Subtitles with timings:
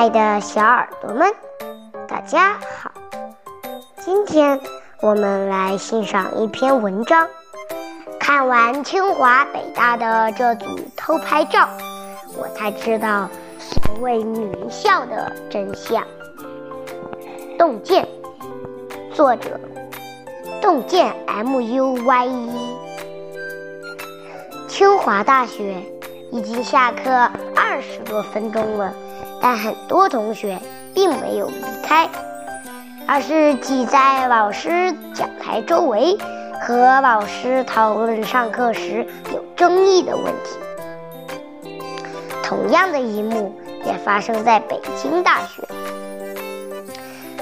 [0.00, 1.30] 爱的小耳朵们，
[2.08, 2.90] 大家好！
[3.98, 4.58] 今天
[5.02, 7.28] 我们来欣赏一篇文章。
[8.18, 10.64] 看完清华北大的这组
[10.96, 11.68] 偷拍照，
[12.34, 16.02] 我才知道所谓女校的真相。
[17.58, 18.08] 洞见，
[19.12, 19.60] 作者：
[20.62, 22.76] 洞见 M U Y E。
[24.66, 25.76] 清华大学
[26.32, 27.10] 已经下课
[27.54, 28.94] 二十多分钟了。
[29.40, 30.58] 但很多同学
[30.94, 32.08] 并没有离开，
[33.06, 36.18] 而是挤在老师讲台周围，
[36.60, 41.70] 和老师讨论上课时有争议的问题。
[42.44, 43.54] 同样的一幕
[43.84, 45.62] 也发生在北京大学，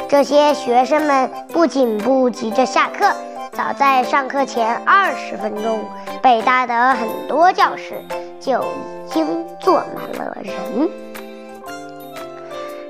[0.09, 3.11] 这些学生们不仅不急着下课，
[3.53, 5.81] 早在上课前二十分钟，
[6.23, 7.95] 北大的很多教室
[8.39, 11.08] 就已经坐满了人。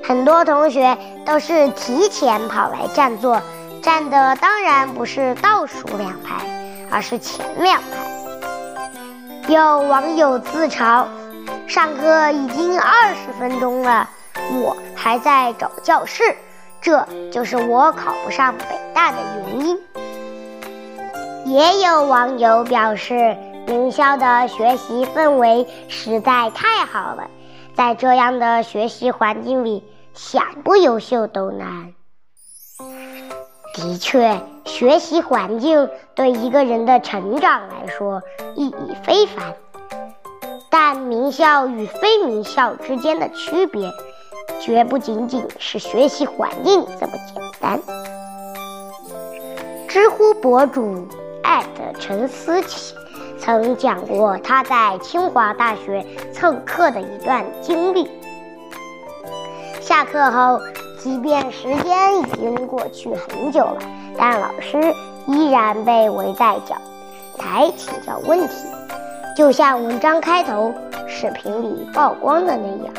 [0.08, 3.42] 很多同学都是提前跑来占座，
[3.82, 6.46] 站的当然不是倒数两排，
[6.90, 9.52] 而是前两排。
[9.52, 11.04] 有网友自嘲
[11.68, 14.08] ：“上课已经二十分钟了，
[14.62, 16.34] 我还在找教室，
[16.80, 18.64] 这就是我考不上北
[18.94, 19.78] 大的原因。”
[21.44, 23.36] 也有网友表示
[23.68, 27.28] ：“名校的学习氛围实在太好了，
[27.74, 29.84] 在这样的学习环境里。”
[30.18, 31.94] 想不优秀都难。
[33.72, 38.20] 的确，学习环境对一个人的成长来说
[38.56, 39.54] 意义非凡。
[40.70, 43.92] 但名校与非名校之间的区别，
[44.58, 47.80] 绝不仅仅是学习环境这么简单。
[49.86, 51.06] 知乎博主
[51.44, 52.92] 艾特陈思琪
[53.38, 58.17] 曾讲过他在清华大学蹭课的一段经历。
[59.98, 60.60] 下课后，
[60.96, 63.78] 即便时间已经过去很久了，
[64.16, 64.94] 但老师
[65.26, 66.80] 依然被围在讲
[67.36, 68.54] 台请教问题，
[69.36, 70.72] 就像文章开头
[71.08, 72.94] 视频里曝光的那样。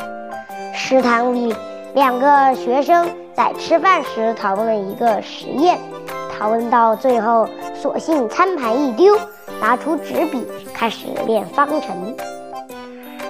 [0.74, 1.54] 食堂里，
[1.94, 5.78] 两个学生在吃饭时讨论一个实验，
[6.38, 9.18] 讨论到最后，索性餐盘一丢，
[9.58, 12.14] 拿出纸笔开始练方程。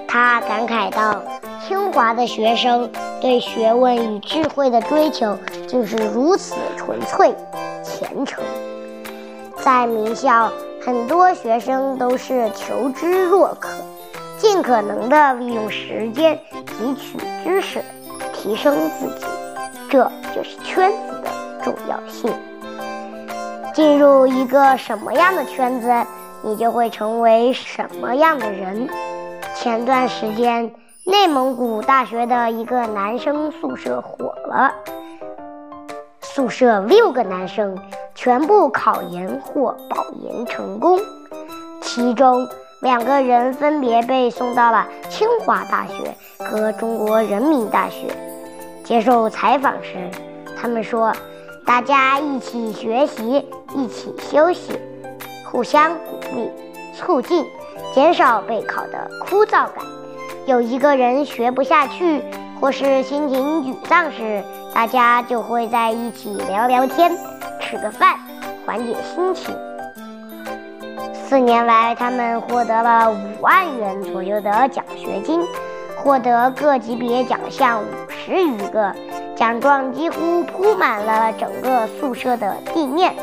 [0.09, 1.23] 他感慨道。
[1.69, 5.37] 清华的学生对学问与智慧的追求
[5.69, 7.35] 就是如此纯粹、
[7.85, 8.43] 虔诚。
[9.63, 10.51] 在名校，
[10.83, 13.69] 很多学生都是求知若渴，
[14.39, 16.39] 尽可能的利用时间
[16.79, 17.83] 汲取知识，
[18.33, 19.27] 提升自己。
[19.91, 21.31] 这就是圈子的
[21.63, 22.33] 重要性。
[23.75, 25.93] 进入一个什么样的圈子，
[26.43, 28.89] 你就会成为什么样的人。
[29.55, 30.73] 前段时间。
[31.11, 34.73] 内蒙古大学的一个男生宿舍火了，
[36.21, 37.77] 宿舍六个男生
[38.15, 41.01] 全部考研或保研成功，
[41.81, 42.47] 其中
[42.81, 48.07] 两个人分别被送到了清华大学和中国人民大学。
[48.85, 50.09] 接受采访时，
[50.57, 51.13] 他们说
[51.67, 53.45] ：“大家一起学习，
[53.75, 54.79] 一起休息，
[55.51, 56.49] 互相鼓励，
[56.95, 57.45] 促进，
[57.93, 59.85] 减少备考的枯燥感。”
[60.51, 62.21] 有一个人学不下去，
[62.61, 64.43] 或是心情沮丧时，
[64.75, 67.13] 大家就会在一起聊聊天，
[67.61, 68.17] 吃个饭，
[68.67, 69.55] 缓解心情。
[71.13, 75.41] 四年来，他们获得了五万元左右的奖学金，
[75.99, 78.93] 获得各级别奖项五十余个，
[79.37, 83.15] 奖状几乎铺满了整个宿舍的地面。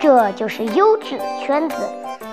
[0.00, 1.76] 这就是优质圈子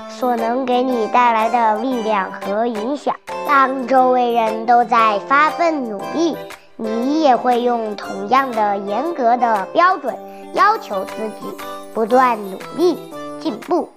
[0.07, 3.13] 所能给你带来的力量和影响。
[3.47, 6.35] 当周围人都在发奋努力，
[6.75, 10.15] 你也会用同样的严格的标准
[10.53, 11.55] 要求自己，
[11.93, 12.97] 不断努力
[13.39, 13.89] 进步。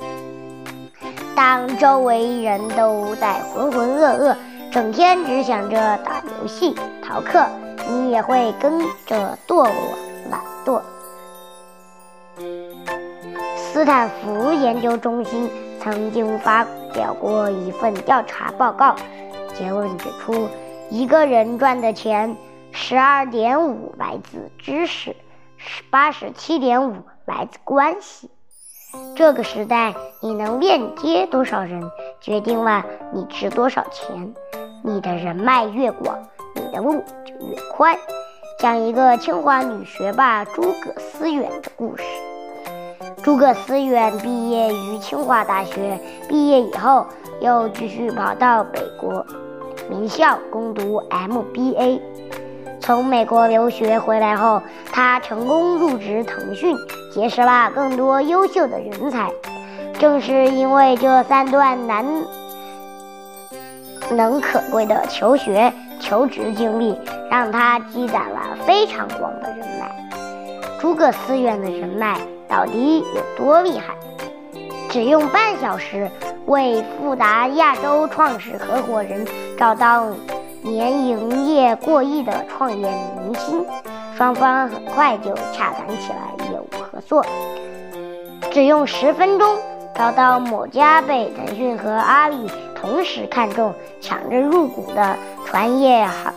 [1.35, 4.37] 当周围人都在浑浑噩噩，
[4.71, 7.45] 整天只想着打游戏、逃课，
[7.89, 9.69] 你也会跟着堕落、
[10.31, 10.81] 懒惰。
[13.57, 15.51] 斯坦福研究中心
[15.81, 18.95] 曾经发表过一份调查报告。
[19.59, 20.49] 结论指出，
[20.89, 22.37] 一个人赚的钱，
[22.71, 25.17] 十二点五来自知识，
[25.91, 26.95] 八十七点五
[27.25, 28.31] 来自关系。
[29.17, 31.91] 这个时代，你能链接多少人，
[32.21, 34.33] 决定了你值多少钱。
[34.85, 36.17] 你的人脉越广，
[36.55, 37.99] 你的路就越宽。
[38.61, 42.05] 讲一个清华女学霸诸葛思远的故事。
[43.23, 47.07] 诸葛思远毕业于清华大学，毕业以后
[47.41, 49.27] 又继续跑到北国。
[49.89, 52.01] 名校攻读 MBA，
[52.81, 54.61] 从美国留学回来后，
[54.93, 56.77] 他成功入职腾讯，
[57.13, 59.31] 结识了更多优秀的人才。
[59.99, 62.05] 正是因为这三段难
[64.11, 66.97] 能可贵的求学、求职经历，
[67.31, 69.91] 让他积攒了非常广的人脉。
[70.79, 73.95] 诸葛思远的人脉到底有多厉害？
[74.89, 76.11] 只用半小时，
[76.49, 79.25] 为富达亚洲创始合伙人
[79.57, 80.09] 找到
[80.63, 82.91] 年营业过亿的创业
[83.23, 83.65] 明星，
[84.17, 87.25] 双方很快就洽谈起来业务合作。
[88.51, 89.57] 只用十分钟。
[89.95, 92.49] 找到某家被腾讯和阿里
[92.81, 96.33] 同时看中、抢着入股的传业行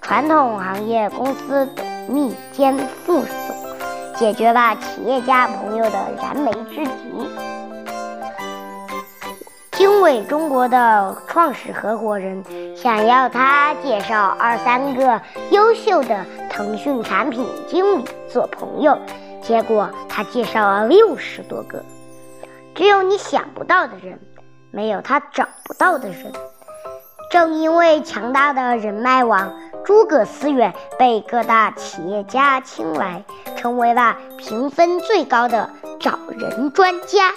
[0.00, 3.28] 传统行业公司董秘兼副总，
[4.14, 7.28] 解决了企业家朋友的燃眉之急。
[9.76, 12.44] 经纬中国的创始合伙人
[12.76, 18.96] 想要他介绍二三个优秀的腾讯产品经理做朋友，
[19.42, 21.82] 结果他介绍了六十多个。
[22.72, 24.20] 只有你想不到的人，
[24.70, 26.32] 没有他找不到的人。
[27.30, 29.52] 正因为强大的人脉网，
[29.84, 33.24] 诸葛思远被各大企业家青睐，
[33.56, 35.68] 成为了评分最高的
[35.98, 37.32] 找人专家。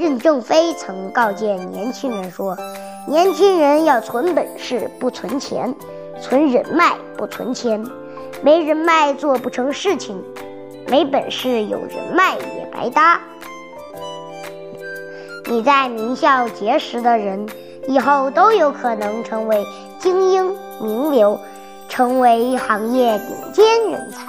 [0.00, 2.56] 任正非曾告诫年轻人说
[3.06, 5.74] ：“年轻人要存本事不存钱，
[6.18, 7.84] 存人脉不存钱。
[8.42, 10.24] 没人脉做不成事情，
[10.88, 13.20] 没本事有人脉也白搭。”
[15.44, 17.46] 你在名校结识的人，
[17.86, 19.66] 以后都有可能成为
[19.98, 21.38] 精英名流，
[21.90, 24.24] 成为行业顶尖人才，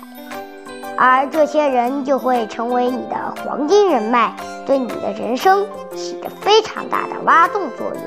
[0.98, 3.16] 而这些人就会成为你的
[3.46, 4.36] 黄金人脉，
[4.72, 8.02] 对你的人生起着非常大的挖洞作用。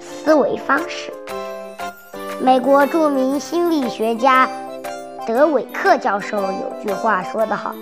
[0.00, 1.12] 思维方式，
[2.40, 4.48] 美国著名心理学家
[5.26, 7.74] 德韦克教授有句话说得好。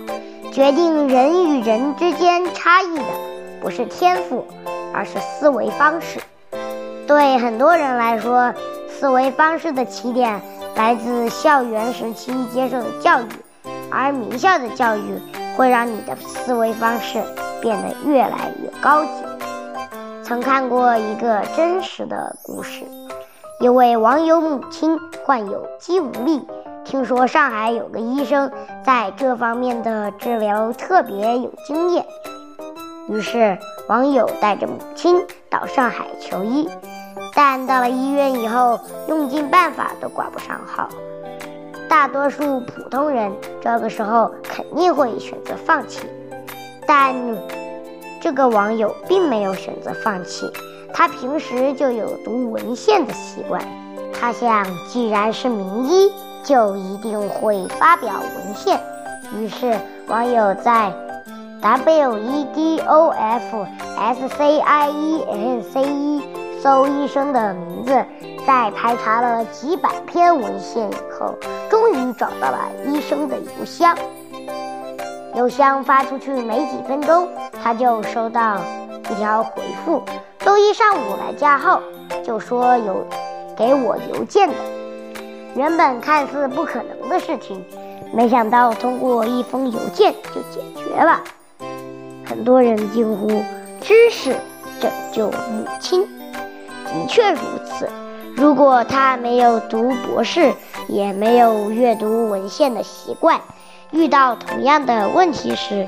[0.51, 3.03] 决定人与人之间差异的，
[3.61, 4.43] 不是天赋，
[4.91, 6.19] 而是思维方式。
[7.05, 8.51] 对很多人来说，
[8.89, 10.41] 思维方式的起点
[10.75, 13.27] 来自校园时期接受的教育，
[13.91, 15.21] 而名校的教育
[15.57, 17.21] 会让你的思维方式
[17.59, 19.09] 变得越来越高级。
[20.23, 22.83] 曾看过一个真实的故事，
[23.59, 26.47] 一位网友母亲患有肌无力。
[26.85, 28.49] 听说上海有个医生
[28.85, 32.05] 在这方面的治疗特别有经验，
[33.09, 33.57] 于是
[33.89, 36.69] 网友带着母亲到上海求医，
[37.33, 40.87] 但到了医院以后，用尽办法都挂不上号。
[41.89, 43.31] 大多数普通人
[43.61, 46.01] 这个时候肯定会选择放弃，
[46.85, 47.15] 但
[48.21, 50.49] 这个网友并没有选择放弃，
[50.93, 53.61] 他平时就有读文献的习惯，
[54.13, 56.11] 他想，既然是名医。
[56.43, 58.79] 就一定会发表文献。
[59.35, 60.93] 于是，网友在
[61.59, 63.67] w e d o f
[63.97, 66.21] s c i e n c e
[66.63, 68.05] 搜医生的名字，
[68.47, 71.35] 在排查了几百篇文献以后，
[71.69, 73.93] 终于找到了医生的邮箱。
[75.35, 77.27] 邮箱发出去没几分钟，
[77.61, 78.61] 他就收到
[79.11, 80.01] 一条回复：
[80.39, 81.81] 周一上午来加号，
[82.23, 83.05] 就说有
[83.57, 84.55] 给我邮件的。
[85.53, 87.61] 原本看似不可能的事情，
[88.13, 91.21] 没想到通过一封邮件就解决了。
[92.25, 93.43] 很多人惊呼
[93.83, 94.37] ：“知识
[94.79, 96.07] 拯救母亲！”
[96.87, 97.89] 的确如此。
[98.37, 100.53] 如果他没有读博士，
[100.87, 103.41] 也没有阅读文献的习惯，
[103.89, 105.87] 遇到同样的问题时，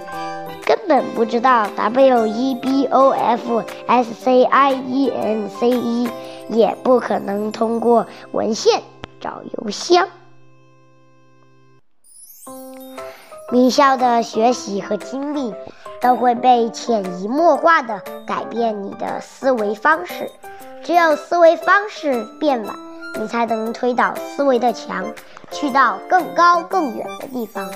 [0.66, 6.10] 根本不知道 W E B O F S C I E N C E，
[6.50, 8.82] 也不可能通过文献。
[9.22, 10.08] 找邮箱。
[13.52, 15.54] 名校的学习和经历
[16.02, 20.32] 都会被潜移默化的改变你的思维方式。
[20.84, 22.74] 只有思维方式变了，
[23.20, 25.06] 你才能推倒思维的墙，
[25.52, 27.70] 去到更高更远的地方。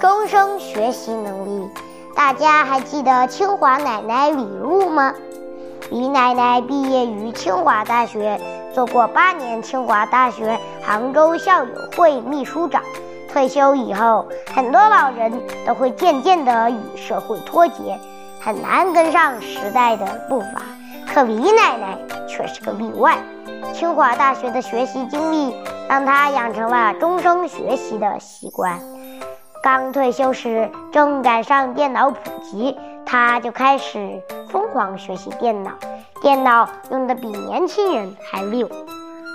[0.00, 1.68] 终生学习能力，
[2.14, 5.14] 大家还记得清华奶奶李璐吗？
[5.90, 8.40] 李奶奶毕业于清华大学。
[8.74, 10.56] 做过八年清华大学
[10.86, 12.80] 杭州校友会秘书长，
[13.32, 15.32] 退休以后，很多老人
[15.66, 17.98] 都会渐渐地与社会脱节，
[18.40, 20.62] 很难跟上时代的步伐。
[21.18, 21.98] 可李奶奶
[22.28, 23.18] 却是个例外。
[23.74, 25.52] 清华大学的学习经历
[25.88, 28.78] 让她养成了终生学习的习惯。
[29.60, 35.72] 刚退休时，正赶上电脑普及，她就开始疯狂学习电脑。
[36.22, 38.70] 电脑用的比年轻人还溜，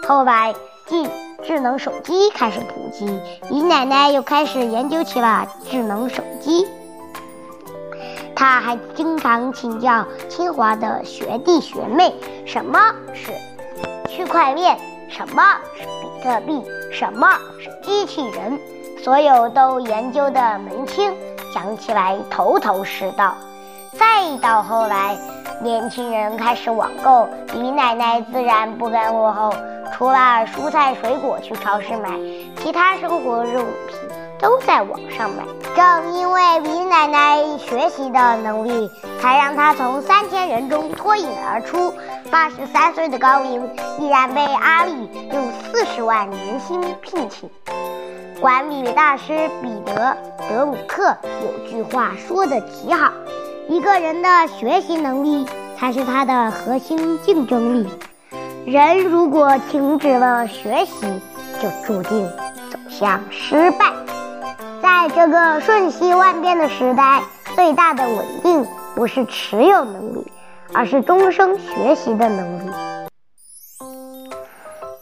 [0.07, 0.53] 后来，
[0.87, 1.05] 智
[1.43, 6.65] 智能手机开始普及，李奶奶又开始研究起了智能手机。
[8.43, 12.13] 他还经常请教清华的学弟学妹，
[12.45, 12.77] 什么
[13.13, 13.31] 是
[14.09, 15.41] 区块链，什么
[15.77, 17.25] 是比特币，什么
[17.57, 18.59] 是机器人，
[19.01, 21.13] 所有都研究的门清，
[21.53, 23.33] 讲起来头头是道。
[23.97, 25.17] 再到后来，
[25.61, 29.53] 年轻人开始网购，李奶奶自然不甘落后。
[29.95, 32.09] 除了蔬菜水果去超市买，
[32.57, 34.02] 其他生活用品
[34.43, 35.45] 都在网上买。
[35.73, 41.93] 正因为李奶奶学习的能力，才让她从三千人中脱颖而出。
[42.29, 43.63] 八十三岁的高龄，
[43.99, 47.49] 依然被阿里用四十万年薪聘请。
[48.41, 50.17] 管理大师彼得·
[50.49, 53.13] 德鲁克有句话说得极好。
[53.69, 55.47] 一个人的学习能力
[55.77, 57.89] 才是他的核心竞争力。
[58.65, 61.07] 人如果停止了学习，
[61.61, 62.27] 就注定
[62.69, 64.02] 走向失败。
[64.83, 67.23] 在这个瞬息万变的时代，
[67.55, 70.29] 最大的稳定不是持有能力，
[70.73, 72.71] 而是终生学习的能力。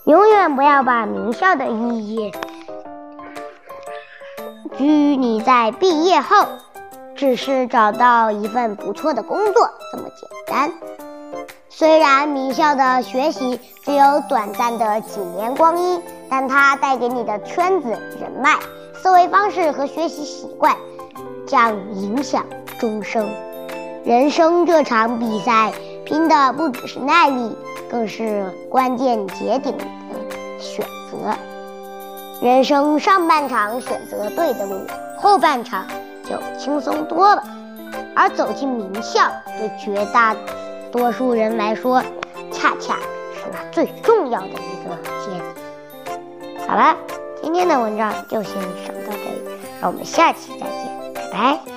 [0.05, 2.31] 永远不要把名校的意义
[4.77, 6.45] 拘泥在毕业后。
[7.13, 10.71] 只是找到一份不错的工作这么简单。
[11.73, 18.59] 虽然名校的学习只有短暂的几年光阴，但它带给你的圈子、人脉、
[19.01, 20.75] 思维方式和学习习惯，
[21.47, 22.45] 将影响
[22.77, 23.27] 终生。
[24.03, 25.71] 人生这场比赛，
[26.03, 27.55] 拼的不只是耐力，
[27.89, 29.85] 更是关键节点的
[30.59, 31.33] 选择。
[32.41, 34.85] 人生上半场选择对的路，
[35.21, 35.85] 后半场。
[36.23, 37.43] 就轻松多了，
[38.15, 39.21] 而走进名校
[39.57, 40.33] 对绝大
[40.91, 42.01] 多数人来说，
[42.51, 42.95] 恰恰
[43.33, 46.67] 是那最重要的一个节点。
[46.67, 46.95] 好了，
[47.41, 49.41] 今天的文章就先上到这里，
[49.81, 51.70] 让我们下期再见，拜拜。